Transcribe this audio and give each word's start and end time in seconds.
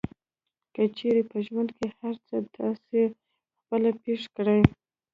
که 0.73 0.83
چېرې 0.97 1.21
په 1.31 1.37
ژوند 1.45 1.69
کې 1.77 1.87
هر 1.97 2.15
څه 2.27 2.37
تاسې 2.55 2.99
خپله 3.61 3.89
پېښ 4.03 4.21
کړئ. 4.35 4.61